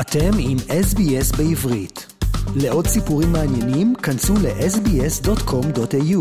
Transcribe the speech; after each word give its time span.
אתם 0.00 0.30
עם 0.48 0.56
SBS 0.86 1.28
בעברית. 1.38 2.06
לעוד 2.62 2.86
סיפורים 2.86 3.28
מעניינים, 3.32 3.94
כנסו 3.94 4.34
ל-sbs.com.au. 4.34 6.20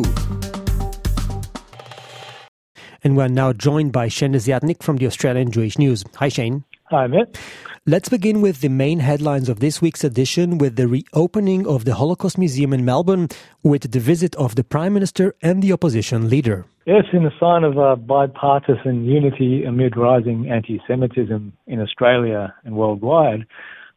And 3.04 3.16
we're 3.18 3.36
now 3.44 3.54
joined 3.54 3.92
by 3.92 4.08
Shane 4.08 4.34
Desiatnik 4.34 4.80
from 4.82 4.98
the 4.98 5.06
Australian 5.06 5.52
Jewish 5.52 5.78
News. 5.78 6.00
Hi, 6.16 6.30
Shane. 6.30 6.64
Hi, 6.90 7.06
Matt. 7.08 7.38
Let's 7.86 8.10
begin 8.10 8.42
with 8.42 8.58
the 8.62 8.74
main 8.84 9.00
headlines 9.00 9.48
of 9.48 9.60
this 9.60 9.82
week's 9.84 10.04
edition 10.04 10.58
with 10.58 10.74
the 10.76 10.88
reopening 10.98 11.62
of 11.68 11.86
the 11.86 11.96
Holocaust 12.02 12.38
Museum 12.38 12.74
in 12.74 12.84
Melbourne 12.84 13.28
with 13.64 13.84
the 13.96 14.02
visit 14.12 14.34
of 14.36 14.56
the 14.56 14.66
Prime 14.74 14.94
Minister 14.98 15.36
and 15.42 15.62
the 15.62 15.72
opposition 15.72 16.30
leader. 16.30 16.66
Yes, 16.86 17.04
in 17.12 17.26
a 17.26 17.32
sign 17.38 17.64
of 17.66 17.78
a 17.78 17.98
bipartisan 17.98 19.06
unity 19.06 19.66
amid 19.66 19.98
rising 19.98 20.50
anti 20.50 20.82
Semitism 20.88 21.54
in 21.68 21.82
Australia 21.82 22.56
and 22.64 22.76
worldwide, 22.76 23.46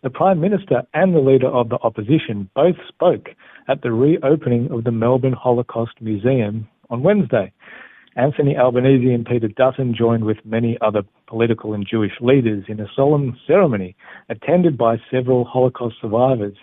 the 0.03 0.11
Prime 0.11 0.41
Minister 0.41 0.83
and 0.95 1.15
the 1.15 1.21
leader 1.21 1.49
of 1.49 1.69
the 1.69 1.79
opposition 1.83 2.49
both 2.55 2.77
spoke 2.89 3.29
at 3.69 3.83
the 3.83 3.93
reopening 3.93 4.71
of 4.73 4.85
the 4.85 4.91
Melbourne 4.91 5.35
Holocaust 5.35 6.01
Museum 6.01 6.67
on 6.89 7.03
Wednesday. 7.03 7.53
Anthony 8.17 8.57
Albanese 8.57 9.13
and 9.13 9.27
Peter 9.27 9.49
Dutton 9.49 9.95
joined 9.97 10.25
with 10.25 10.39
many 10.45 10.79
other 10.81 11.03
political 11.27 11.75
and 11.75 11.87
Jewish 11.87 12.13
leaders 12.21 12.65
in 12.69 12.81
a 12.81 12.87
solemn 12.97 13.39
ceremony 13.47 13.95
attended 14.29 14.77
by 14.77 14.97
several 15.11 15.45
Holocaust 15.45 15.97
survivors. 16.01 16.57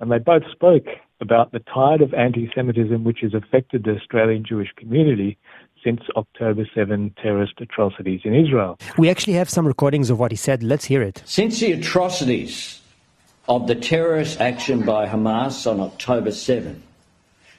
And 0.00 0.10
they 0.10 0.18
both 0.18 0.42
spoke 0.50 0.86
about 1.20 1.52
the 1.52 1.60
tide 1.72 2.02
of 2.02 2.12
anti 2.12 2.50
Semitism 2.54 3.04
which 3.04 3.20
has 3.22 3.34
affected 3.34 3.84
the 3.84 3.96
Australian 3.96 4.44
Jewish 4.46 4.72
community 4.76 5.38
since 5.84 6.00
October 6.16 6.66
7 6.74 7.14
terrorist 7.22 7.54
atrocities 7.58 8.20
in 8.24 8.34
Israel. 8.34 8.78
We 8.98 9.08
actually 9.08 9.34
have 9.34 9.48
some 9.48 9.66
recordings 9.66 10.10
of 10.10 10.18
what 10.18 10.30
he 10.30 10.36
said. 10.36 10.62
Let's 10.62 10.84
hear 10.84 11.02
it. 11.02 11.22
Since 11.24 11.60
the 11.60 11.72
atrocities 11.72 12.80
of 13.48 13.66
the 13.66 13.74
terrorist 13.74 14.40
action 14.40 14.84
by 14.84 15.06
Hamas 15.06 15.70
on 15.70 15.80
October 15.80 16.32
7, 16.32 16.82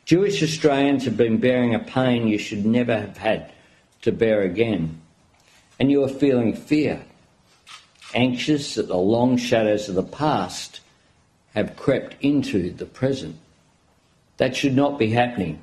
Jewish 0.06 0.42
Australians 0.42 1.06
have 1.06 1.18
been 1.18 1.38
bearing 1.38 1.76
a 1.76 1.80
pain 1.80 2.28
you 2.28 2.38
should 2.38 2.66
never 2.66 2.98
have 2.98 3.18
had 3.18 3.52
to 4.02 4.12
bear 4.12 4.42
again. 4.42 5.00
And 5.80 5.92
you 5.92 6.04
are 6.04 6.10
feeling 6.10 6.56
fear, 6.56 7.04
anxious 8.14 8.76
that 8.76 8.88
the 8.88 8.98
long 8.98 9.38
shadows 9.38 9.90
of 9.90 9.96
the 9.96 10.04
past 10.04 10.82
have 11.54 11.76
crept 11.76 12.16
into 12.22 12.72
the 12.72 12.86
present. 12.86 13.36
That 14.38 14.56
should 14.56 14.76
not 14.76 14.98
be 14.98 15.10
happening 15.10 15.62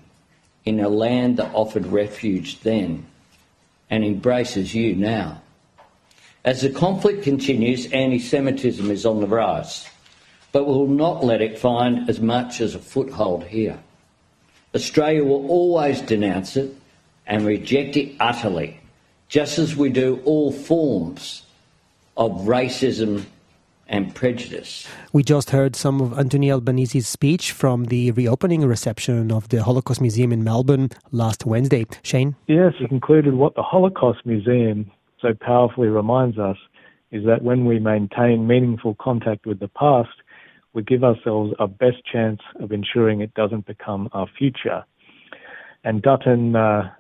in 0.65 0.81
a 0.81 0.89
land 0.89 1.37
that 1.39 1.55
offered 1.55 1.87
refuge 1.87 2.61
then 2.61 3.07
and 3.91 4.05
embraces 4.05 4.75
you 4.75 4.95
now. 4.95 5.41
As 6.45 6.63
the 6.63 6.71
conflict 6.71 7.23
continues, 7.23 7.87
anti 7.93 8.19
Semitism 8.19 8.91
is 8.91 9.05
on 9.05 9.21
the 9.21 9.27
rise, 9.27 9.89
but 10.53 10.67
we 10.67 10.73
will 10.73 10.87
not 10.87 11.25
let 11.25 11.43
it 11.43 11.59
find 11.59 12.09
as 12.09 12.21
much 12.21 12.61
as 12.61 12.75
a 12.75 12.79
foothold 12.79 13.45
here. 13.45 13.79
Australia 14.75 15.25
will 15.25 15.49
always 15.49 16.01
denounce 16.03 16.57
it 16.57 16.75
and 17.27 17.45
reject 17.45 17.97
it 17.97 18.15
utterly, 18.21 18.81
just 19.29 19.59
as 19.59 19.77
we 19.77 19.91
do 19.91 20.21
all 20.25 20.53
forms 20.53 21.43
of 22.17 22.33
racism 22.43 23.25
and 23.89 24.15
prejudice. 24.15 24.87
We 25.13 25.23
just 25.23 25.51
heard 25.51 25.75
some 25.75 26.01
of 26.01 26.19
Anthony 26.19 26.51
Albanese's 26.51 27.09
speech 27.09 27.53
from 27.53 27.85
the 27.85 28.11
reopening 28.13 28.65
reception 28.65 29.33
of 29.33 29.49
the 29.49 29.63
Holocaust 29.63 30.01
Museum 30.01 30.33
in 30.33 30.45
Melbourne 30.45 30.91
last 31.11 31.47
Wednesday. 31.47 31.87
Shane? 32.03 32.37
Yes, 32.47 32.75
he 32.79 32.87
concluded 32.87 33.35
what 33.35 33.55
the 33.55 33.63
Holocaust 33.63 34.25
Museum 34.25 34.91
so 35.21 35.35
powerfully 35.35 35.89
reminds 35.89 36.39
us 36.39 36.57
is 37.11 37.25
that 37.25 37.43
when 37.43 37.65
we 37.65 37.79
maintain 37.79 38.47
meaningful 38.47 38.95
contact 39.01 39.47
with 39.47 39.59
the 39.61 39.69
past, 39.69 40.11
we 40.75 40.83
give 40.83 41.03
ourselves 41.03 41.55
our 41.59 41.69
best 41.69 42.05
chance 42.11 42.41
of 42.61 42.71
ensuring 42.71 43.21
it 43.21 43.33
doesn't 43.35 43.67
become 43.67 44.09
our 44.13 44.27
future. 44.39 44.85
And 45.85 46.03
Dutton 46.03 46.55
uh, 46.55 46.91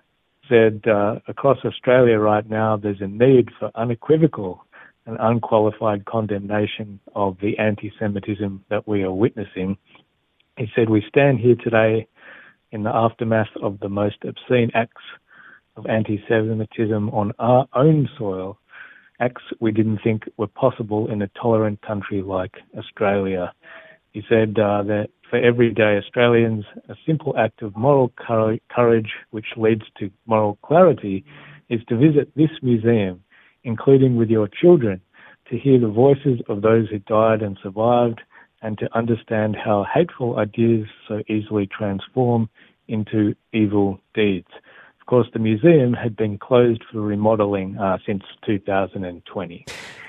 said 0.49 0.83
uh, 0.87 1.17
across 1.29 1.59
Australia 1.65 2.19
right 2.19 2.49
now, 2.49 2.77
there's 2.77 3.01
a 3.01 3.07
need 3.07 3.51
for 3.59 3.71
unequivocal 3.75 4.65
and 5.09 5.17
unqualified 5.21 6.05
condemnation 6.05 7.01
of 7.15 7.39
the 7.41 7.57
anti 7.59 7.91
Semitism 7.99 8.63
that 8.69 8.87
we 8.87 9.03
are 9.03 9.13
witnessing. 9.13 9.79
He 10.59 10.67
said, 10.77 10.91
We 10.91 11.03
stand 11.09 11.41
here 11.41 11.57
today 11.57 12.07
in 12.73 12.83
the 12.83 12.95
aftermath 12.95 13.49
of 13.63 13.81
the 13.81 13.89
most 13.89 14.17
obscene 14.23 14.71
acts 14.75 15.03
of 15.77 15.87
anti 15.87 16.23
Semitism 16.29 17.09
on 17.09 17.33
our 17.39 17.67
own 17.75 18.07
soil, 18.19 18.59
acts 19.19 19.43
we 19.61 19.73
didn't 19.73 20.01
think 20.05 20.25
were 20.37 20.47
possible 20.47 21.11
in 21.11 21.23
a 21.23 21.31
tolerant 21.41 21.81
country 21.81 22.21
like 22.21 22.57
Australia. 22.77 23.55
He 24.13 24.23
said 24.29 24.59
uh, 24.59 24.83
that 24.83 25.09
for 25.31 25.39
everyday 25.39 25.97
Australians, 25.97 26.67
a 26.91 26.95
simple 27.07 27.35
act 27.39 27.63
of 27.63 27.75
moral 27.75 28.13
courage 28.19 29.11
which 29.31 29.47
leads 29.57 29.85
to 30.01 30.11
moral 30.27 30.59
clarity 30.63 31.25
is 31.71 31.81
to 31.89 31.97
visit 31.97 32.31
this 32.37 32.51
museum, 32.61 33.23
including 33.65 34.17
with 34.17 34.31
your 34.31 34.49
children, 34.49 35.01
to 35.51 35.59
hear 35.59 35.79
the 35.79 35.89
voices 35.89 36.41
of 36.49 36.63
those 36.63 36.89
who 36.89 36.99
died 37.01 37.43
and 37.43 37.59
survived, 37.63 38.21
and 38.63 38.79
to 38.79 38.89
understand 38.97 39.57
how 39.57 39.87
hateful 39.93 40.39
ideas 40.39 40.87
so 41.07 41.23
easily 41.29 41.67
transform 41.67 42.49
into 42.89 43.35
evil 43.53 44.01
deeds. 44.15 44.49
Of 45.09 45.11
course, 45.11 45.29
the 45.33 45.39
museum 45.39 45.95
had 45.95 46.17
been 46.17 46.37
closed 46.37 46.85
for 46.93 47.01
remodeling 47.01 47.79
uh, 47.79 47.97
since 48.05 48.25
2020. 48.45 49.65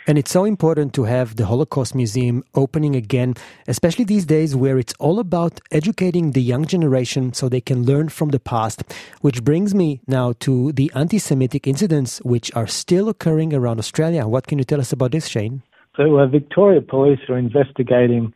And 0.07 0.17
it's 0.17 0.29
so 0.29 0.43
important 0.43 0.93
to 0.95 1.05
have 1.05 1.37
the 1.37 1.45
Holocaust 1.45 1.95
Museum 1.95 2.43
opening 2.53 2.97
again, 2.97 3.35
especially 3.69 4.03
these 4.03 4.25
days 4.25 4.57
where 4.57 4.77
it's 4.77 4.93
all 4.99 5.19
about 5.19 5.61
educating 5.71 6.31
the 6.31 6.41
young 6.41 6.65
generation 6.65 7.31
so 7.31 7.47
they 7.47 7.61
can 7.61 7.85
learn 7.85 8.09
from 8.09 8.31
the 8.31 8.41
past. 8.41 8.83
Which 9.21 9.41
brings 9.41 9.73
me 9.73 10.01
now 10.05 10.33
to 10.41 10.73
the 10.73 10.91
anti 10.93 11.17
Semitic 11.17 11.65
incidents 11.65 12.19
which 12.25 12.53
are 12.53 12.67
still 12.67 13.07
occurring 13.07 13.53
around 13.53 13.79
Australia. 13.79 14.27
What 14.27 14.47
can 14.47 14.57
you 14.57 14.65
tell 14.65 14.81
us 14.81 14.91
about 14.91 15.13
this, 15.13 15.29
Shane? 15.29 15.63
So, 15.95 16.19
uh, 16.19 16.27
Victoria 16.27 16.81
Police 16.81 17.21
are 17.29 17.37
investigating 17.37 18.33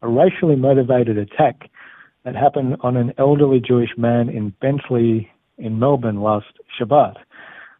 a 0.00 0.06
racially 0.06 0.54
motivated 0.54 1.18
attack 1.18 1.68
that 2.22 2.36
happened 2.36 2.76
on 2.82 2.96
an 2.96 3.12
elderly 3.18 3.58
Jewish 3.58 3.90
man 3.96 4.28
in 4.28 4.50
Bentleigh 4.60 5.28
in 5.58 5.78
Melbourne 5.78 6.20
last 6.20 6.46
Shabbat. 6.78 7.14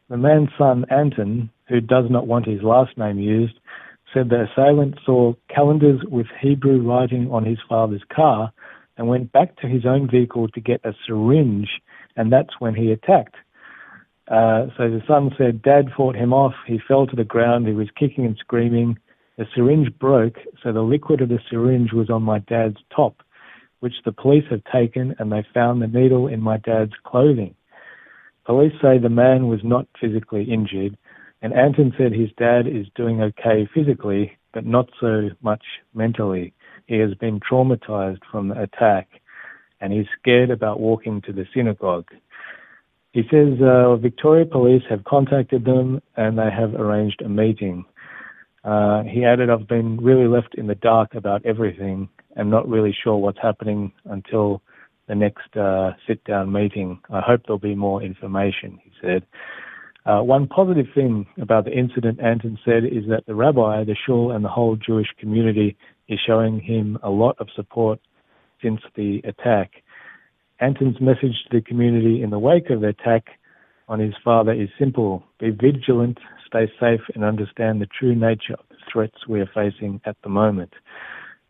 The 0.09 0.17
man's 0.17 0.51
son, 0.59 0.85
Anton, 0.91 1.51
who 1.69 1.81
does 1.81 2.07
not 2.11 2.27
want 2.27 2.47
his 2.47 2.63
last 2.63 2.97
name 2.99 3.19
used, 3.19 3.59
said 4.13 4.29
the 4.29 4.47
assailant 4.51 4.97
saw 5.05 5.35
calendars 5.49 6.01
with 6.09 6.27
Hebrew 6.41 6.81
writing 6.81 7.31
on 7.31 7.45
his 7.45 7.59
father's 7.69 8.05
car 8.15 8.53
and 8.97 9.09
went 9.09 9.33
back 9.33 9.57
to 9.57 9.67
his 9.67 9.85
own 9.85 10.09
vehicle 10.09 10.49
to 10.49 10.61
get 10.61 10.85
a 10.85 10.93
syringe, 11.07 11.69
and 12.17 12.33
that's 12.33 12.61
when 12.61 12.75
he 12.75 12.93
attacked. 12.93 13.35
Uh, 14.29 14.67
so 14.77 14.89
the 14.89 15.03
son 15.07 15.31
said, 15.37 15.63
Dad 15.63 15.87
fought 15.97 16.15
him 16.15 16.33
off. 16.33 16.55
He 16.67 16.79
fell 16.87 17.07
to 17.07 17.17
the 17.17 17.25
ground. 17.25 17.67
He 17.67 17.75
was 17.75 17.89
kicking 17.99 18.25
and 18.25 18.37
screaming. 18.39 18.99
The 19.37 19.47
syringe 19.55 19.89
broke, 19.99 20.37
so 20.63 20.73
the 20.73 20.83
liquid 20.83 21.21
of 21.21 21.29
the 21.29 21.41
syringe 21.51 21.93
was 21.93 22.09
on 22.09 22.23
my 22.23 22.39
dad's 22.39 22.79
top, 22.95 23.23
which 23.81 23.95
the 24.05 24.13
police 24.13 24.45
have 24.51 24.63
taken, 24.73 25.15
and 25.19 25.33
they 25.33 25.45
found 25.53 25.83
the 25.83 25.89
needle 25.89 26.29
in 26.29 26.41
my 26.41 26.57
dad's 26.59 26.93
clothing. 27.05 27.55
Police 28.45 28.75
say 28.83 28.99
the 28.99 29.09
man 29.09 29.49
was 29.49 29.61
not 29.63 29.87
physically 30.01 30.45
injured, 30.45 30.97
and 31.43 31.53
Anton 31.53 31.95
said 31.97 32.13
his 32.13 32.31
dad 32.39 32.67
is 32.67 32.87
doing 32.95 33.23
okay 33.23 33.69
physically, 33.75 34.37
but 34.53 34.67
not 34.67 34.89
so 35.01 35.31
much 35.43 35.63
mentally. 35.95 36.53
He 36.87 36.99
has 36.99 37.15
been 37.15 37.41
traumatized 37.41 38.21
from 38.31 38.49
the 38.49 38.61
attack, 38.63 39.09
and 39.81 39.93
he's 39.93 40.07
scared 40.21 40.51
about 40.51 40.81
walking 40.81 41.23
to 41.23 41.33
the 41.33 41.47
synagogue. 41.55 42.09
He 43.13 43.23
says 43.31 43.61
uh, 43.63 43.95
Victoria 43.97 44.45
Police 44.45 44.83
have 44.91 45.05
contacted 45.05 45.65
them 45.65 46.03
and 46.17 46.37
they 46.37 46.51
have 46.51 46.75
arranged 46.75 47.23
a 47.23 47.29
meeting. 47.29 47.85
Uh, 48.65 49.05
he 49.05 49.25
added, 49.25 49.51
I've 49.51 49.69
been 49.69 49.99
really 49.99 50.27
left 50.27 50.57
in 50.57 50.67
the 50.67 50.75
dark 50.75 51.15
about 51.15 51.47
everything. 51.47 52.09
I'm 52.37 52.51
not 52.51 52.69
really 52.69 52.97
sure 53.05 53.17
what's 53.17 53.39
happening 53.41 53.93
until 54.07 54.63
the 55.09 55.15
next 55.15 55.57
uh, 55.57 55.93
sit 56.07 56.23
down 56.25 56.53
meeting. 56.53 57.01
I 57.11 57.21
hope 57.21 57.43
there'll 57.47 57.59
be 57.59 57.75
more 57.75 58.03
information, 58.03 58.79
he 58.83 58.91
said. 59.01 59.25
Uh, 60.07 60.21
one 60.21 60.47
positive 60.47 60.87
thing 60.95 61.27
about 61.41 61.65
the 61.65 61.73
incident, 61.73 62.21
Anton 62.21 62.59
said, 62.65 62.85
is 62.85 63.05
that 63.09 63.25
the 63.27 63.35
rabbi, 63.35 63.85
the 63.85 63.97
shul, 64.07 64.33
and 64.33 64.45
the 64.45 64.51
whole 64.51 64.77
Jewish 64.77 65.09
community 65.19 65.77
is 66.09 66.19
showing 66.27 66.61
him 66.61 66.99
a 67.03 67.09
lot 67.11 67.37
of 67.39 67.49
support 67.57 68.01
since 68.63 68.81
the 68.97 69.23
attack. 69.25 69.83
Anton's 70.61 71.01
message 71.01 71.35
to 71.51 71.59
the 71.59 71.63
community 71.63 72.23
in 72.23 72.31
the 72.31 72.39
wake 72.39 72.71
of 72.71 72.83
the 72.83 72.89
attack 72.89 73.25
on 73.89 73.99
his 73.99 74.15
father 74.23 74.53
is 74.53 74.69
simple 74.79 75.23
be 75.39 75.51
vigilant, 75.51 76.19
stay 76.47 76.71
safe, 76.81 77.01
and 77.15 77.25
understand 77.25 77.81
the 77.81 77.89
true 77.99 78.15
nature 78.15 78.55
of 78.55 78.65
the 78.71 78.77
threats 78.91 79.27
we 79.29 79.41
are 79.41 79.51
facing 79.55 80.01
at 80.05 80.17
the 80.23 80.29
moment. 80.29 80.73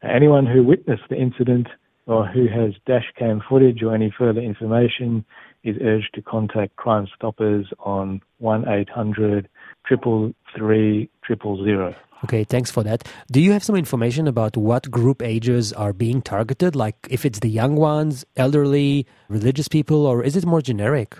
Anyone 0.03 0.47
who 0.47 0.63
witnessed 0.63 1.05
the 1.09 1.17
incident 1.17 1.69
or 2.07 2.27
who 2.27 2.47
has 2.49 2.75
dashcam 2.87 3.41
footage 3.49 3.83
or 3.83 3.95
any 3.95 4.13
further 4.17 4.41
information 4.41 5.25
is 5.63 5.77
urged 5.81 6.11
to 6.15 6.23
contact 6.23 6.77
Crime 6.77 7.07
Stoppers 7.15 7.67
on 7.81 8.21
1800 8.39 9.49
triple 9.87 10.33
three 10.57 11.09
triple 11.25 11.65
zero. 11.65 11.95
Okay, 12.25 12.45
thanks 12.45 12.71
for 12.71 12.83
that. 12.83 13.07
Do 13.31 13.41
you 13.41 13.53
have 13.53 13.63
some 13.63 13.77
information 13.77 14.27
about 14.27 14.57
what 14.57 14.91
group 14.91 15.23
ages 15.23 15.73
are 15.73 15.93
being 15.93 16.23
targeted? 16.23 16.75
Like 16.75 16.97
if 17.11 17.25
it's 17.25 17.41
the 17.41 17.51
young 17.51 17.77
ones, 17.77 18.25
elderly, 18.37 19.07
religious 19.29 19.69
people, 19.69 20.07
or 20.07 20.23
is 20.23 20.37
it 20.37 20.47
more 20.47 20.63
generic? 20.63 21.17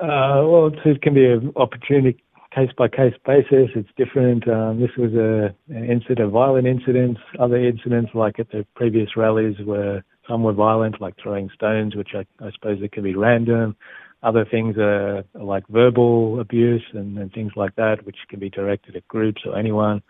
Uh, 0.00 0.42
well, 0.44 0.70
it 0.84 1.02
can 1.02 1.14
be 1.14 1.26
an 1.26 1.52
opportunity 1.56 2.22
case 2.54 2.70
by 2.76 2.88
case 2.88 3.14
basis. 3.24 3.70
It's 3.74 3.88
different. 3.96 4.46
Um, 4.48 4.80
this 4.80 4.90
was 4.96 5.12
a, 5.14 5.54
an 5.74 5.90
incident, 5.90 6.20
of 6.20 6.32
violent 6.32 6.66
incidents. 6.66 7.20
Other 7.38 7.56
incidents, 7.56 8.10
like 8.14 8.38
at 8.38 8.50
the 8.50 8.66
previous 8.74 9.16
rallies, 9.16 9.56
were 9.64 10.02
some 10.28 10.42
were 10.42 10.52
violent, 10.52 11.00
like 11.00 11.14
throwing 11.22 11.50
stones, 11.54 11.96
which 11.96 12.10
I, 12.14 12.24
I 12.44 12.50
suppose 12.52 12.78
it 12.82 12.92
can 12.92 13.02
be 13.02 13.14
random. 13.14 13.76
Other 14.22 14.44
things 14.44 14.76
are, 14.78 15.24
are 15.34 15.44
like 15.44 15.66
verbal 15.68 16.38
abuse 16.38 16.84
and, 16.92 17.18
and, 17.18 17.32
things 17.32 17.52
like 17.56 17.74
that, 17.74 18.06
which 18.06 18.18
can 18.28 18.38
be 18.38 18.48
directed 18.48 18.94
at 18.94 19.06
groups 19.08 19.42
or 19.44 19.58
anyone. 19.58 20.00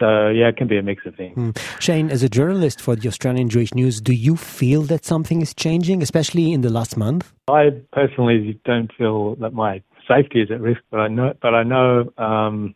So 0.00 0.28
yeah, 0.28 0.48
it 0.48 0.56
can 0.56 0.66
be 0.66 0.76
a 0.76 0.82
mix 0.82 1.06
of 1.06 1.14
things. 1.14 1.36
Mm. 1.36 1.80
Shane, 1.80 2.10
as 2.10 2.24
a 2.24 2.28
journalist 2.28 2.80
for 2.80 2.96
the 2.96 3.06
Australian 3.06 3.48
Jewish 3.48 3.72
News, 3.72 4.00
do 4.00 4.12
you 4.12 4.34
feel 4.34 4.82
that 4.82 5.04
something 5.04 5.40
is 5.40 5.54
changing, 5.54 6.02
especially 6.02 6.52
in 6.52 6.62
the 6.62 6.70
last 6.70 6.96
month? 6.96 7.32
I 7.46 7.70
personally 7.92 8.60
don't 8.64 8.90
feel 8.98 9.36
that 9.36 9.52
my 9.52 9.82
safety 10.08 10.40
is 10.40 10.50
at 10.50 10.60
risk, 10.60 10.80
but 10.90 11.00
I 11.00 11.08
know, 11.08 11.34
but 11.40 11.54
I 11.54 11.62
know 11.62 12.10
um, 12.18 12.74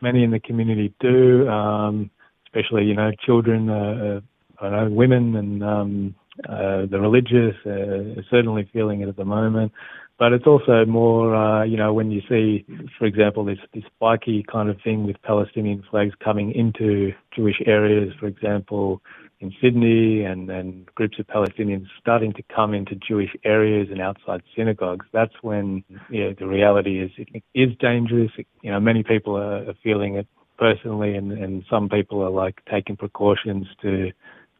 many 0.00 0.24
in 0.24 0.30
the 0.30 0.40
community 0.40 0.94
do, 1.00 1.48
um, 1.48 2.10
especially 2.46 2.84
you 2.84 2.94
know 2.94 3.10
children, 3.24 3.68
uh, 3.68 4.20
uh 4.60 4.64
I 4.64 4.70
know 4.70 4.90
women 4.90 5.36
and 5.36 5.62
um, 5.64 6.14
uh, 6.48 6.86
the 6.90 7.00
religious 7.00 7.54
uh, 7.66 8.20
are 8.20 8.24
certainly 8.30 8.68
feeling 8.72 9.00
it 9.00 9.08
at 9.08 9.16
the 9.16 9.24
moment. 9.24 9.72
But 10.18 10.32
it's 10.32 10.46
also 10.46 10.86
more, 10.86 11.36
uh, 11.36 11.64
you 11.64 11.76
know, 11.76 11.92
when 11.92 12.10
you 12.10 12.22
see, 12.26 12.64
for 12.98 13.04
example, 13.04 13.44
this 13.44 13.58
this 13.74 13.84
spiky 13.94 14.44
kind 14.50 14.70
of 14.70 14.80
thing 14.82 15.06
with 15.06 15.20
Palestinian 15.22 15.82
flags 15.90 16.14
coming 16.24 16.52
into 16.52 17.12
Jewish 17.34 17.60
areas, 17.66 18.14
for 18.18 18.26
example, 18.26 19.02
in 19.40 19.52
Sydney, 19.60 20.24
and 20.24 20.50
and 20.50 20.86
groups 20.94 21.18
of 21.18 21.26
Palestinians 21.26 21.86
starting 22.00 22.32
to 22.34 22.42
come 22.54 22.74
into 22.74 22.94
Jewish 22.96 23.30
areas 23.44 23.88
and 23.90 24.00
outside 24.00 24.42
synagogues. 24.56 25.06
That's 25.12 25.34
when, 25.42 25.84
yeah, 26.10 26.30
the 26.38 26.46
reality 26.46 27.00
is 27.02 27.10
it 27.18 27.42
is 27.54 27.76
dangerous. 27.78 28.30
You 28.62 28.70
know, 28.70 28.80
many 28.80 29.02
people 29.02 29.36
are, 29.36 29.68
are 29.68 29.74
feeling 29.82 30.16
it 30.16 30.26
personally, 30.58 31.16
and 31.16 31.32
and 31.32 31.64
some 31.68 31.88
people 31.88 32.22
are 32.22 32.30
like 32.30 32.62
taking 32.70 32.96
precautions 32.96 33.66
to 33.82 34.10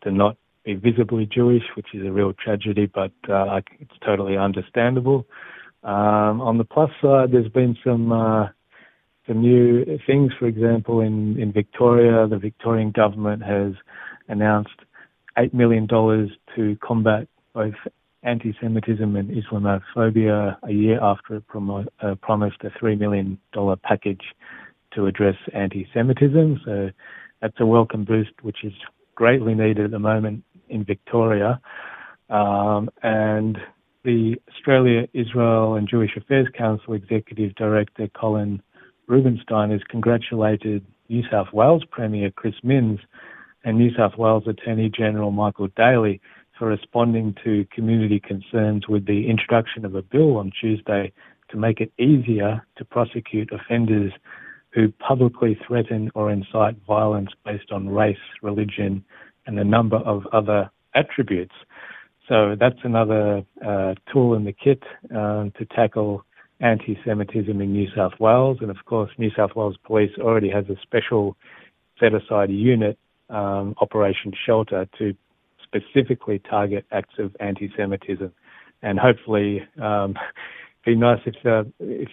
to 0.02 0.11
not 0.11 0.37
be 0.64 0.75
visibly 0.75 1.26
Jewish, 1.26 1.62
which 1.75 1.94
is 1.94 2.05
a 2.05 2.11
real 2.11 2.32
tragedy, 2.34 2.87
but 2.87 3.12
uh, 3.29 3.61
it's 3.79 3.99
totally 4.05 4.37
understandable. 4.37 5.26
Um, 5.84 6.40
on 6.40 6.58
the 6.58 6.64
plus 6.64 6.90
side, 7.00 7.31
there's 7.32 7.49
been 7.49 7.76
some 7.84 8.12
uh, 8.12 8.49
some 9.26 9.40
new 9.40 9.84
things. 10.06 10.32
For 10.38 10.46
example, 10.46 11.00
in 11.00 11.40
in 11.40 11.52
Victoria, 11.52 12.26
the 12.26 12.38
Victorian 12.38 12.90
government 12.90 13.43
has 13.43 13.72
announced 14.28 14.81
eight 15.38 15.55
million 15.55 15.87
dollars 15.87 16.31
to 16.55 16.76
combat 16.82 17.28
both 17.55 17.75
anti-Semitism 18.23 19.14
and 19.17 19.31
Islamophobia 19.31 20.56
a 20.62 20.73
year 20.73 20.99
after 21.00 21.37
it 21.37 21.46
promo- 21.46 21.87
uh, 22.02 22.14
promised 22.17 22.56
a 22.64 22.70
three 22.78 22.96
million 22.96 23.38
dollar 23.52 23.76
package 23.76 24.23
to 24.94 25.06
address 25.06 25.37
anti-Semitism. 25.52 26.61
So 26.64 26.90
that's 27.40 27.61
a 27.61 27.67
welcome 27.67 28.05
boost, 28.05 28.32
which 28.43 28.64
is 28.64 28.73
greatly 29.14 29.55
needed 29.55 29.87
at 29.87 29.90
the 29.90 29.99
moment 29.99 30.43
in 30.69 30.84
Victoria. 30.84 31.61
Um, 32.29 32.90
and 33.02 33.58
the 34.05 34.37
Australia, 34.49 35.06
Israel 35.12 35.75
and 35.75 35.88
Jewish 35.88 36.17
Affairs 36.17 36.49
Council 36.56 36.94
Executive 36.94 37.55
Director 37.55 38.08
Colin 38.14 38.62
Rubenstein 39.06 39.70
has 39.70 39.81
congratulated 39.88 40.84
New 41.08 41.22
South 41.31 41.52
Wales 41.52 41.84
Premier 41.90 42.31
Chris 42.31 42.55
Minns 42.62 43.00
and 43.66 43.76
New 43.76 43.90
South 43.94 44.16
Wales 44.16 44.44
Attorney 44.46 44.88
General 44.88 45.32
Michael 45.32 45.68
Daley 45.76 46.20
for 46.56 46.68
responding 46.68 47.34
to 47.44 47.66
community 47.74 48.20
concerns 48.20 48.86
with 48.88 49.06
the 49.06 49.28
introduction 49.28 49.84
of 49.84 49.96
a 49.96 50.02
bill 50.02 50.36
on 50.36 50.52
Tuesday 50.58 51.12
to 51.50 51.56
make 51.56 51.80
it 51.80 51.92
easier 51.98 52.64
to 52.76 52.84
prosecute 52.84 53.50
offenders 53.52 54.12
who 54.70 54.92
publicly 54.92 55.58
threaten 55.66 56.12
or 56.14 56.30
incite 56.30 56.76
violence 56.86 57.30
based 57.44 57.72
on 57.72 57.88
race, 57.88 58.16
religion, 58.40 59.04
and 59.46 59.58
a 59.58 59.64
number 59.64 59.96
of 59.96 60.22
other 60.32 60.70
attributes. 60.94 61.54
So 62.28 62.54
that's 62.58 62.78
another 62.84 63.42
uh, 63.66 63.94
tool 64.12 64.34
in 64.34 64.44
the 64.44 64.52
kit 64.52 64.82
um, 65.10 65.52
to 65.58 65.64
tackle 65.64 66.24
anti-Semitism 66.60 67.60
in 67.60 67.72
New 67.72 67.88
South 67.96 68.12
Wales. 68.20 68.58
And 68.60 68.70
of 68.70 68.78
course, 68.84 69.10
New 69.19 69.30
South 69.36 69.56
Wales 69.56 69.76
Police 69.84 70.12
already 70.20 70.50
has 70.50 70.66
a 70.69 70.76
special 70.82 71.36
set-aside 71.98 72.50
unit, 72.50 72.98
um, 73.31 73.75
Operation 73.81 74.32
Shelter, 74.44 74.88
to 74.99 75.14
specifically 75.62 76.38
target 76.38 76.87
acts 76.93 77.14
of 77.19 77.37
anti-Semitism. 77.40 78.32
And 78.82 78.99
hopefully, 78.99 79.62
um, 79.81 80.14
be 80.84 80.94
nice 80.94 81.20
if, 81.26 81.34
uh, 81.44 81.64
if 81.81 82.08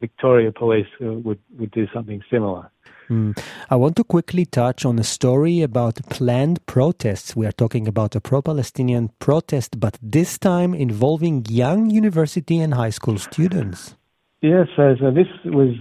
Victoria 0.00 0.52
Police 0.52 0.86
uh, 1.02 1.12
would, 1.12 1.40
would 1.58 1.72
do 1.72 1.86
something 1.92 2.22
similar. 2.30 2.70
Mm. 3.10 3.38
I 3.70 3.76
want 3.76 3.96
to 3.96 4.04
quickly 4.04 4.44
touch 4.46 4.84
on 4.84 4.98
a 4.98 5.04
story 5.04 5.62
about 5.62 5.96
planned 6.08 6.64
protests. 6.66 7.36
We 7.36 7.46
are 7.46 7.52
talking 7.52 7.86
about 7.86 8.16
a 8.16 8.20
pro 8.20 8.42
Palestinian 8.42 9.10
protest, 9.18 9.78
but 9.78 9.98
this 10.02 10.38
time 10.38 10.74
involving 10.74 11.44
young 11.48 11.90
university 11.90 12.58
and 12.58 12.74
high 12.74 12.90
school 12.90 13.18
students. 13.18 13.96
Yes, 14.40 14.66
yeah, 14.70 14.94
so, 14.94 14.96
so 15.00 15.10
this 15.10 15.28
was 15.44 15.74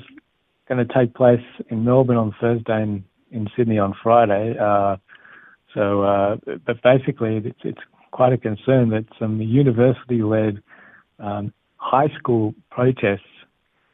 going 0.68 0.86
to 0.86 0.94
take 0.94 1.14
place 1.14 1.46
in 1.70 1.84
Melbourne 1.84 2.18
on 2.18 2.36
Thursday 2.40 2.82
and 2.82 3.04
in 3.36 3.48
Sydney 3.56 3.78
on 3.78 3.94
Friday. 4.02 4.56
Uh, 4.60 4.98
so, 5.74 6.04
uh, 6.04 6.36
but 6.66 6.82
basically, 6.82 7.38
it's, 7.38 7.60
it's, 7.64 7.82
quite 8.12 8.32
a 8.32 8.38
concern 8.38 8.92
that 8.92 9.04
some 9.20 9.42
university 9.42 10.22
led 10.24 10.64
um, 11.20 11.52
high 11.76 12.08
school 12.18 12.56
protests, 12.72 13.28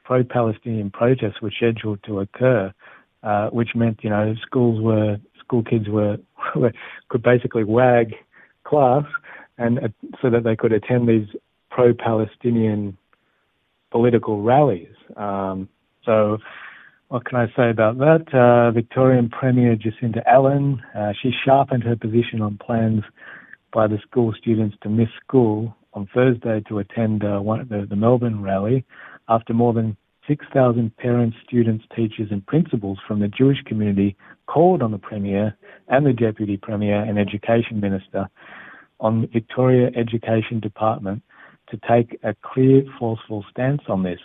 pro 0.03 0.23
Palestinian 0.23 0.91
protests, 0.91 1.41
were 1.41 1.49
scheduled 1.49 1.97
to 2.03 2.19
occur 2.19 2.71
uh, 3.23 3.49
which 3.49 3.69
meant 3.75 3.99
you 4.03 4.09
know 4.09 4.33
schools 4.45 4.81
were 4.81 5.17
school 5.39 5.63
kids 5.63 5.88
were, 5.88 6.17
were 6.55 6.71
could 7.09 7.23
basically 7.23 7.63
wag 7.63 8.13
class 8.63 9.05
and 9.57 9.79
uh, 9.79 9.88
so 10.21 10.29
that 10.29 10.43
they 10.43 10.55
could 10.55 10.71
attend 10.71 11.07
these 11.07 11.27
pro-Palestinian 11.69 12.97
political 13.91 14.41
rallies. 14.41 14.93
Um, 15.15 15.69
so 16.03 16.38
what 17.11 17.25
can 17.25 17.39
I 17.39 17.47
say 17.57 17.69
about 17.69 17.97
that? 17.97 18.33
Uh, 18.33 18.71
Victorian 18.71 19.27
Premier 19.27 19.75
Jacinta 19.75 20.21
Allan, 20.25 20.81
uh, 20.97 21.12
she 21.21 21.31
sharpened 21.43 21.83
her 21.83 21.97
position 21.97 22.41
on 22.41 22.57
plans 22.57 23.03
by 23.74 23.88
the 23.88 23.97
school 24.07 24.33
students 24.39 24.77
to 24.83 24.88
miss 24.88 25.09
school 25.21 25.75
on 25.93 26.07
Thursday 26.13 26.63
to 26.69 26.79
attend 26.79 27.25
uh, 27.25 27.39
one, 27.39 27.67
the, 27.69 27.86
the 27.86 27.97
Melbourne 27.97 28.41
rally 28.41 28.86
after 29.27 29.53
more 29.53 29.74
than 29.74 29.97
6,000 30.25 30.95
parents, 30.95 31.36
students, 31.45 31.83
teachers, 31.93 32.29
and 32.31 32.47
principals 32.47 32.97
from 33.05 33.19
the 33.19 33.27
Jewish 33.27 33.62
community 33.65 34.15
called 34.47 34.81
on 34.81 34.91
the 34.91 34.97
Premier 34.97 35.57
and 35.89 36.05
the 36.05 36.13
Deputy 36.13 36.55
Premier 36.55 37.03
and 37.03 37.19
Education 37.19 37.81
Minister 37.81 38.29
on 39.01 39.27
Victoria 39.33 39.91
Education 39.97 40.62
Department 40.62 41.24
to 41.71 41.79
take 41.89 42.17
a 42.24 42.33
clear, 42.41 42.83
forceful 42.97 43.43
stance 43.51 43.81
on 43.89 44.03
this. 44.03 44.19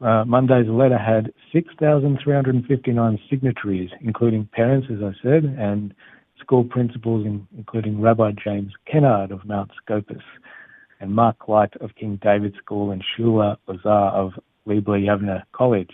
Uh, 0.00 0.24
Monday's 0.24 0.68
letter 0.68 0.96
had 0.96 1.32
6,359 1.52 3.18
signatories, 3.28 3.90
including 4.00 4.48
parents, 4.52 4.88
as 4.90 5.02
I 5.02 5.12
said, 5.22 5.44
and 5.44 5.92
school 6.38 6.64
principals, 6.64 7.26
including 7.56 8.00
Rabbi 8.00 8.32
James 8.42 8.72
Kennard 8.90 9.30
of 9.30 9.44
Mount 9.44 9.70
Scopus 9.76 10.22
and 11.00 11.14
Mark 11.14 11.48
Light 11.48 11.74
of 11.80 11.94
King 11.96 12.18
David 12.22 12.54
School 12.62 12.92
and 12.92 13.04
Shula 13.04 13.56
Lazar 13.66 13.88
of 13.88 14.32
Leibler 14.66 15.04
Yavneh 15.04 15.42
College. 15.52 15.92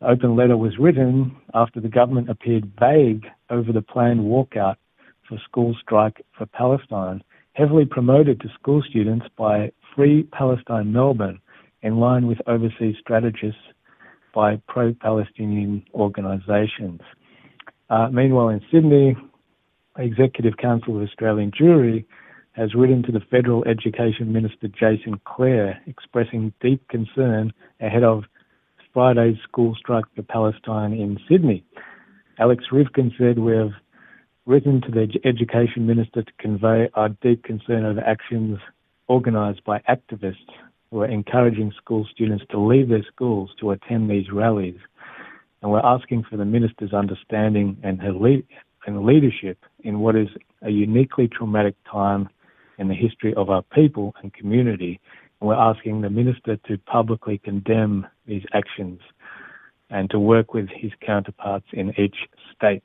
The 0.00 0.08
open 0.08 0.34
letter 0.34 0.56
was 0.56 0.78
written 0.78 1.36
after 1.52 1.78
the 1.78 1.88
government 1.88 2.30
appeared 2.30 2.72
vague 2.80 3.26
over 3.50 3.70
the 3.70 3.82
planned 3.82 4.20
walkout 4.20 4.76
for 5.28 5.38
school 5.44 5.76
strike 5.80 6.24
for 6.36 6.46
Palestine, 6.46 7.22
heavily 7.52 7.84
promoted 7.84 8.40
to 8.40 8.48
school 8.58 8.82
students 8.88 9.26
by 9.36 9.72
Free 9.94 10.22
Palestine 10.22 10.92
Melbourne, 10.92 11.40
in 11.82 11.98
line 11.98 12.26
with 12.26 12.38
overseas 12.46 12.96
strategists 13.00 13.60
by 14.34 14.60
pro-Palestinian 14.68 15.84
organisations. 15.94 17.00
Uh, 17.88 18.08
meanwhile, 18.10 18.48
in 18.48 18.60
Sydney, 18.70 19.16
Executive 19.98 20.56
Council 20.56 20.96
of 20.96 21.02
Australian 21.02 21.50
Jewry 21.50 22.04
has 22.52 22.74
written 22.74 23.02
to 23.02 23.12
the 23.12 23.20
Federal 23.30 23.64
Education 23.64 24.32
Minister 24.32 24.68
Jason 24.68 25.20
Clare 25.24 25.80
expressing 25.86 26.52
deep 26.60 26.86
concern 26.88 27.52
ahead 27.80 28.04
of 28.04 28.24
Friday's 28.92 29.36
school 29.42 29.74
strike 29.76 30.04
for 30.14 30.22
Palestine 30.22 30.92
in 30.92 31.18
Sydney. 31.28 31.64
Alex 32.38 32.64
Ryvchin 32.72 33.16
said, 33.18 33.38
We 33.38 33.56
have 33.56 33.72
written 34.46 34.80
to 34.82 34.90
the 34.90 35.08
Education 35.24 35.86
Minister 35.86 36.22
to 36.22 36.32
convey 36.38 36.88
our 36.94 37.10
deep 37.22 37.44
concern 37.44 37.84
over 37.84 38.00
actions 38.00 38.58
organised 39.08 39.64
by 39.64 39.80
activists 39.88 40.36
who 40.90 41.00
are 41.00 41.06
encouraging 41.06 41.72
school 41.76 42.06
students 42.10 42.44
to 42.50 42.58
leave 42.58 42.88
their 42.88 43.04
schools 43.04 43.50
to 43.60 43.70
attend 43.70 44.10
these 44.10 44.30
rallies. 44.32 44.78
And 45.62 45.70
we're 45.70 45.84
asking 45.84 46.24
for 46.28 46.36
the 46.36 46.44
minister's 46.44 46.92
understanding 46.92 47.76
and 47.82 48.00
her 48.00 48.12
lead, 48.12 48.44
and 48.86 49.04
leadership 49.04 49.58
in 49.80 50.00
what 50.00 50.16
is 50.16 50.28
a 50.62 50.70
uniquely 50.70 51.28
traumatic 51.28 51.74
time 51.90 52.28
in 52.78 52.88
the 52.88 52.94
history 52.94 53.34
of 53.34 53.50
our 53.50 53.62
people 53.62 54.14
and 54.22 54.32
community. 54.32 55.00
And 55.40 55.48
we're 55.48 55.54
asking 55.54 56.00
the 56.00 56.10
minister 56.10 56.56
to 56.56 56.78
publicly 56.78 57.38
condemn 57.38 58.06
these 58.26 58.42
actions 58.52 59.00
and 59.90 60.08
to 60.10 60.18
work 60.18 60.54
with 60.54 60.68
his 60.74 60.92
counterparts 61.04 61.66
in 61.72 61.90
each 61.98 62.16
state. 62.56 62.84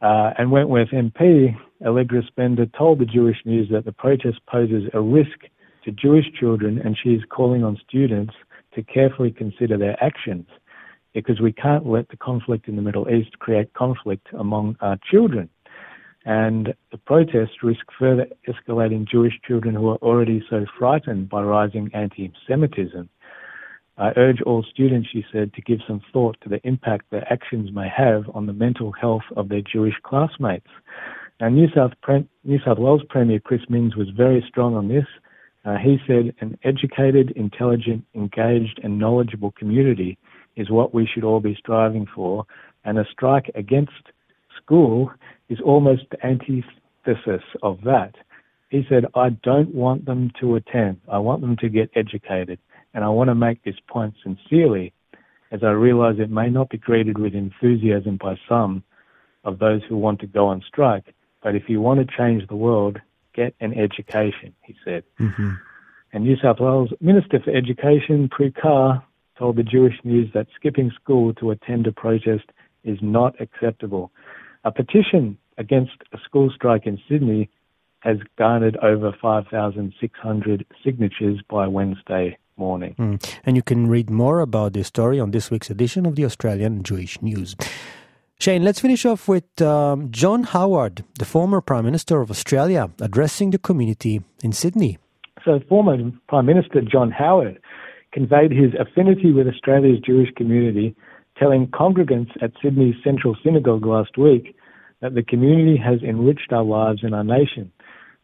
Uh, 0.00 0.32
and 0.38 0.50
Wentworth 0.50 0.90
MP 0.90 1.56
Allegra 1.84 2.22
Spender 2.26 2.66
told 2.66 2.98
the 2.98 3.06
Jewish 3.06 3.38
News 3.44 3.68
that 3.70 3.84
the 3.84 3.92
protest 3.92 4.38
poses 4.46 4.84
a 4.92 5.00
risk 5.00 5.44
to 5.84 5.92
Jewish 5.92 6.26
children 6.38 6.80
and 6.84 6.96
she 7.00 7.10
is 7.10 7.22
calling 7.28 7.62
on 7.64 7.78
students 7.88 8.34
to 8.74 8.82
carefully 8.82 9.30
consider 9.30 9.76
their 9.76 10.02
actions 10.02 10.46
because 11.14 11.40
we 11.40 11.52
can't 11.52 11.86
let 11.86 12.08
the 12.08 12.16
conflict 12.16 12.68
in 12.68 12.76
the 12.76 12.82
Middle 12.82 13.08
East 13.08 13.38
create 13.38 13.72
conflict 13.74 14.26
among 14.36 14.76
our 14.80 14.98
children. 15.10 15.48
And 16.26 16.74
the 16.90 16.98
protests 16.98 17.62
risk 17.62 17.84
further 17.98 18.26
escalating 18.48 19.06
Jewish 19.08 19.34
children 19.46 19.74
who 19.74 19.90
are 19.90 19.98
already 19.98 20.42
so 20.48 20.64
frightened 20.78 21.28
by 21.28 21.42
rising 21.42 21.90
anti 21.94 22.32
Semitism. 22.48 23.08
I 23.96 24.12
urge 24.16 24.40
all 24.42 24.64
students, 24.64 25.08
she 25.12 25.24
said, 25.32 25.52
to 25.54 25.62
give 25.62 25.78
some 25.86 26.00
thought 26.12 26.36
to 26.42 26.48
the 26.48 26.66
impact 26.66 27.10
their 27.10 27.30
actions 27.32 27.70
may 27.72 27.88
have 27.94 28.24
on 28.34 28.46
the 28.46 28.52
mental 28.52 28.90
health 28.90 29.22
of 29.36 29.48
their 29.48 29.60
Jewish 29.60 29.94
classmates. 30.02 30.66
Now, 31.40 31.48
New 31.48 31.68
South, 31.74 31.92
Pre- 32.02 32.28
New 32.42 32.58
South 32.64 32.78
Wales 32.78 33.02
Premier 33.08 33.38
Chris 33.38 33.60
Minns 33.68 33.94
was 33.94 34.08
very 34.16 34.44
strong 34.48 34.74
on 34.74 34.88
this. 34.88 35.06
Uh, 35.64 35.76
he 35.78 35.98
said, 36.06 36.34
an 36.40 36.58
educated, 36.62 37.32
intelligent, 37.36 38.04
engaged, 38.14 38.80
and 38.82 38.98
knowledgeable 38.98 39.52
community 39.52 40.18
is 40.56 40.70
what 40.70 40.92
we 40.92 41.06
should 41.06 41.24
all 41.24 41.40
be 41.40 41.56
striving 41.58 42.06
for, 42.14 42.44
and 42.84 42.98
a 42.98 43.04
strike 43.10 43.50
against 43.54 43.92
school 44.62 45.10
is 45.48 45.58
almost 45.64 46.02
the 46.10 46.26
antithesis 46.26 47.44
of 47.62 47.80
that. 47.84 48.14
He 48.68 48.84
said, 48.88 49.06
I 49.14 49.30
don't 49.30 49.74
want 49.74 50.04
them 50.04 50.32
to 50.40 50.56
attend. 50.56 51.00
I 51.08 51.18
want 51.18 51.40
them 51.40 51.56
to 51.58 51.68
get 51.68 51.90
educated. 51.94 52.58
And 52.92 53.04
I 53.04 53.08
want 53.08 53.28
to 53.28 53.34
make 53.34 53.62
this 53.62 53.76
point 53.88 54.14
sincerely, 54.22 54.92
as 55.50 55.60
I 55.62 55.70
realize 55.70 56.16
it 56.18 56.30
may 56.30 56.50
not 56.50 56.70
be 56.70 56.78
greeted 56.78 57.18
with 57.18 57.34
enthusiasm 57.34 58.18
by 58.20 58.36
some 58.48 58.82
of 59.44 59.58
those 59.58 59.82
who 59.88 59.96
want 59.96 60.20
to 60.20 60.26
go 60.26 60.46
on 60.46 60.62
strike. 60.66 61.14
But 61.42 61.54
if 61.54 61.68
you 61.68 61.80
want 61.80 62.00
to 62.00 62.16
change 62.16 62.46
the 62.48 62.56
world, 62.56 62.98
get 63.34 63.54
an 63.60 63.78
education, 63.78 64.54
he 64.62 64.74
said. 64.84 65.04
Mm-hmm. 65.20 65.52
And 66.12 66.24
New 66.24 66.36
South 66.36 66.60
Wales 66.60 66.90
Minister 67.00 67.40
for 67.44 67.50
Education, 67.50 68.28
Prue 68.28 68.52
told 69.36 69.56
the 69.56 69.62
Jewish 69.64 69.96
News 70.04 70.30
that 70.32 70.46
skipping 70.54 70.92
school 71.02 71.34
to 71.34 71.50
attend 71.50 71.86
a 71.86 71.92
protest 71.92 72.44
is 72.84 72.98
not 73.02 73.34
acceptable. 73.40 74.12
A 74.64 74.70
petition 74.70 75.36
against 75.58 75.92
a 76.12 76.18
school 76.24 76.50
strike 76.54 76.86
in 76.86 76.98
Sydney 77.08 77.50
has 78.00 78.18
garnered 78.38 78.76
over 78.76 79.12
5,600 79.20 80.66
signatures 80.84 81.40
by 81.48 81.66
Wednesday 81.66 82.38
morning. 82.56 82.94
Mm. 82.98 83.34
And 83.44 83.56
you 83.56 83.62
can 83.62 83.88
read 83.88 84.10
more 84.10 84.40
about 84.40 84.74
this 84.74 84.88
story 84.88 85.18
on 85.18 85.30
this 85.30 85.50
week's 85.50 85.70
edition 85.70 86.06
of 86.06 86.14
the 86.14 86.24
Australian 86.24 86.82
Jewish 86.82 87.20
News. 87.22 87.56
Shane, 88.44 88.62
let's 88.62 88.80
finish 88.80 89.06
off 89.06 89.26
with 89.26 89.62
um, 89.62 90.10
John 90.10 90.42
Howard, 90.42 91.02
the 91.18 91.24
former 91.24 91.62
Prime 91.62 91.86
Minister 91.86 92.20
of 92.20 92.30
Australia, 92.30 92.90
addressing 93.00 93.52
the 93.52 93.58
community 93.58 94.20
in 94.42 94.52
Sydney. 94.52 94.98
So, 95.46 95.60
former 95.66 95.96
Prime 96.28 96.44
Minister 96.44 96.82
John 96.82 97.10
Howard 97.10 97.58
conveyed 98.12 98.52
his 98.52 98.72
affinity 98.78 99.32
with 99.32 99.48
Australia's 99.48 99.98
Jewish 100.04 100.28
community, 100.36 100.94
telling 101.38 101.68
congregants 101.68 102.32
at 102.42 102.52
Sydney's 102.62 102.96
Central 103.02 103.34
Synagogue 103.42 103.86
last 103.86 104.18
week 104.18 104.54
that 105.00 105.14
the 105.14 105.22
community 105.22 105.78
has 105.82 106.02
enriched 106.02 106.52
our 106.52 106.64
lives 106.64 107.02
and 107.02 107.14
our 107.14 107.24
nation. 107.24 107.72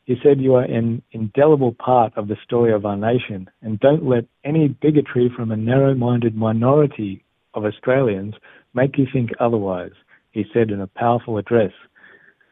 He 0.04 0.16
said, 0.22 0.38
You 0.38 0.56
are 0.56 0.64
an 0.64 1.00
indelible 1.12 1.72
part 1.72 2.12
of 2.18 2.28
the 2.28 2.36
story 2.44 2.74
of 2.74 2.84
our 2.84 2.98
nation, 2.98 3.48
and 3.62 3.80
don't 3.80 4.04
let 4.04 4.26
any 4.44 4.68
bigotry 4.68 5.32
from 5.34 5.50
a 5.50 5.56
narrow 5.56 5.94
minded 5.94 6.36
minority 6.36 7.24
of 7.54 7.64
Australians 7.64 8.34
make 8.74 8.98
you 8.98 9.06
think 9.10 9.30
otherwise, 9.40 9.92
he 10.32 10.44
said 10.52 10.70
in 10.70 10.80
a 10.80 10.86
powerful 10.86 11.38
address. 11.38 11.72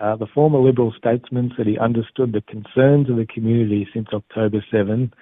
Uh, 0.00 0.16
the 0.16 0.26
former 0.32 0.58
Liberal 0.58 0.92
statesman 0.96 1.52
said 1.56 1.66
he 1.66 1.78
understood 1.78 2.32
the 2.32 2.42
concerns 2.42 3.10
of 3.10 3.16
the 3.16 3.26
community 3.26 3.88
since 3.92 4.08
October 4.12 4.64
7 4.70 5.12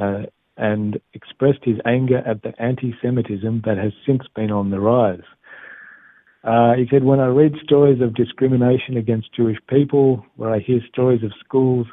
uh, 0.00 0.22
and 0.56 1.00
expressed 1.14 1.64
his 1.64 1.78
anger 1.86 2.18
at 2.18 2.42
the 2.42 2.52
anti 2.60 2.94
Semitism 3.00 3.62
that 3.64 3.78
has 3.78 3.92
since 4.06 4.22
been 4.34 4.50
on 4.50 4.70
the 4.70 4.80
rise. 4.80 5.22
Uh, 6.44 6.74
he 6.74 6.86
said, 6.90 7.04
When 7.04 7.20
I 7.20 7.26
read 7.26 7.54
stories 7.62 8.02
of 8.02 8.14
discrimination 8.14 8.96
against 8.96 9.34
Jewish 9.34 9.58
people, 9.68 10.26
where 10.36 10.52
I 10.52 10.58
hear 10.58 10.80
stories 10.88 11.22
of 11.22 11.32
schools 11.42 11.86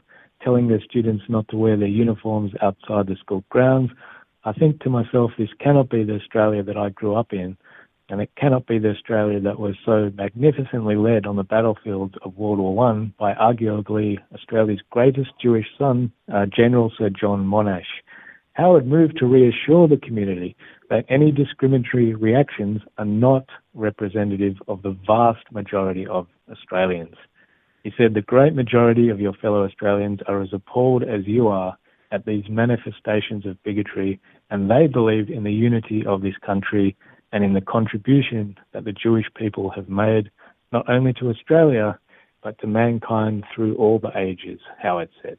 telling 0.44 0.68
their 0.68 0.82
students 0.82 1.24
not 1.29 1.48
to 1.50 1.58
wear 1.58 1.77
their 1.77 1.88
uniforms 1.88 2.51
outside 2.62 3.08
the 3.08 3.15
school 3.20 3.44
grounds, 3.50 3.91
I 4.44 4.53
think 4.53 4.82
to 4.82 4.89
myself, 4.89 5.32
this 5.38 5.50
cannot 5.60 5.89
be 5.89 6.03
the 6.03 6.15
Australia 6.15 6.63
that 6.63 6.77
I 6.77 6.89
grew 6.89 7.15
up 7.15 7.34
in, 7.34 7.58
and 8.10 8.22
it 8.22 8.32
cannot 8.36 8.66
be 8.68 8.80
the 8.80 8.89
Australia 8.89 9.39
that 9.39 9.60
was 9.60 9.75
so 9.86 10.12
magnificently 10.16 10.96
led 10.96 11.25
on 11.25 11.36
the 11.36 11.44
battlefield 11.44 12.18
of 12.24 12.36
World 12.38 12.60
War 12.60 12.74
One 12.74 13.13
by 13.20 13.34
arguably 13.34 14.18
Australia's 14.34 14.82
greatest 14.89 15.32
Jewish 15.42 15.68
son, 15.78 16.12
uh, 16.34 16.46
General 16.46 16.92
Sir 16.98 17.10
John 17.10 17.46
Monash. 17.46 18.01
Howard 18.54 18.88
moved 18.88 19.18
to 19.18 19.25
reassure 19.25 19.88
the 19.88 19.98
community 19.98 20.56
that 20.89 21.06
any 21.08 21.32
discriminatory 21.32 22.16
reactions 22.16 22.82
are 22.98 23.06
not 23.06 23.46
representative 23.74 24.56
of 24.68 24.82
the 24.82 24.98
vast 25.06 25.46
majority 25.51 26.06
of 26.08 26.28
Australians. 26.51 27.16
He 27.84 27.94
said, 27.98 28.13
The 28.13 28.22
great 28.22 28.56
majority 28.56 29.10
of 29.10 29.22
your 29.22 29.34
fellow 29.34 29.63
Australians 29.63 30.20
are 30.28 30.42
as 30.42 30.50
appalled 30.51 31.04
as 31.04 31.25
you 31.25 31.48
are 31.48 31.78
at 32.12 32.25
these 32.25 32.44
manifestations 32.50 33.46
of 33.46 33.62
bigotry, 33.63 34.20
and 34.50 34.70
they 34.70 34.88
believe 34.88 35.30
in 35.30 35.44
the 35.44 35.54
unity 35.54 36.04
of 36.06 36.22
this 36.22 36.36
country 36.44 36.98
and 37.31 37.43
in 37.43 37.53
the 37.53 37.62
contribution 37.62 38.57
that 38.74 38.86
the 38.86 38.91
Jewish 38.91 39.25
people 39.36 39.69
have 39.69 39.89
made 39.89 40.31
not 40.71 40.89
only 40.89 41.13
to 41.13 41.29
Australia, 41.29 42.00
but 42.41 42.57
to 42.59 42.67
mankind 42.67 43.43
through 43.53 43.75
all 43.75 44.00
the 44.00 44.17
ages, 44.17 44.59
Howard 44.81 45.09
said. 45.21 45.38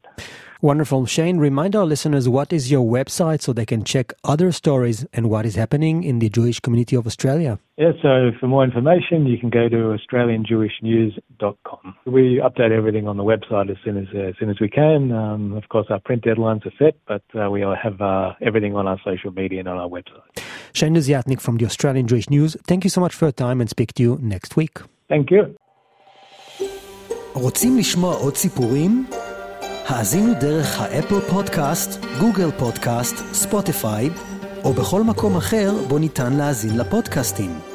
Wonderful. 0.61 1.07
Shane, 1.07 1.39
remind 1.39 1.75
our 1.75 1.85
listeners 1.85 2.29
what 2.29 2.53
is 2.53 2.69
your 2.69 2.85
website 2.85 3.41
so 3.41 3.51
they 3.51 3.65
can 3.65 3.83
check 3.83 4.13
other 4.23 4.51
stories 4.51 5.03
and 5.11 5.27
what 5.27 5.43
is 5.45 5.55
happening 5.55 6.03
in 6.03 6.19
the 6.19 6.29
Jewish 6.29 6.59
community 6.59 6.95
of 6.95 7.07
Australia. 7.07 7.57
Yeah, 7.77 7.93
so 8.03 8.29
for 8.39 8.45
more 8.45 8.63
information, 8.63 9.25
you 9.25 9.39
can 9.39 9.49
go 9.49 9.67
to 9.67 9.97
australianjewishnews.com. 9.97 11.95
We 12.05 12.39
update 12.43 12.71
everything 12.71 13.07
on 13.07 13.17
the 13.17 13.23
website 13.23 13.71
as 13.71 13.77
soon 13.83 13.97
as, 13.97 14.05
uh, 14.13 14.19
as, 14.19 14.35
soon 14.39 14.51
as 14.51 14.59
we 14.59 14.69
can. 14.69 15.11
Um, 15.11 15.53
of 15.53 15.67
course, 15.69 15.87
our 15.89 15.99
print 15.99 16.23
deadlines 16.23 16.63
are 16.67 16.73
set, 16.77 16.95
but 17.07 17.23
uh, 17.33 17.49
we 17.49 17.61
have 17.61 17.99
uh, 17.99 18.33
everything 18.41 18.75
on 18.75 18.87
our 18.87 18.99
social 19.03 19.31
media 19.31 19.61
and 19.61 19.67
on 19.67 19.79
our 19.79 19.89
website. 19.89 20.43
Shane 20.73 20.95
Desiatnik 20.95 21.41
from 21.41 21.57
the 21.57 21.65
Australian 21.65 22.07
Jewish 22.07 22.29
News, 22.29 22.55
thank 22.67 22.83
you 22.85 22.89
so 22.89 23.01
much 23.01 23.13
for 23.15 23.25
your 23.25 23.37
time 23.45 23.59
and 23.61 23.69
speak 23.69 23.93
to 23.95 24.03
you 24.03 24.17
next 24.21 24.55
week. 24.55 24.79
Thank 25.09 25.31
you. 25.31 25.55
רוצים 27.33 27.77
לשמוע 27.77 28.15
עוד 28.15 28.35
סיפורים? 28.35 29.05
האזינו 29.87 30.33
דרך 30.39 30.81
האפל 30.81 31.19
פודקאסט, 31.19 32.05
גוגל 32.19 32.51
פודקאסט, 32.51 33.15
ספוטיפיי, 33.33 34.09
או 34.63 34.73
בכל 34.73 35.03
מקום 35.03 35.37
אחר 35.37 35.71
בו 35.87 35.97
ניתן 35.99 36.33
להאזין 36.33 36.77
לפודקאסטים. 36.77 37.70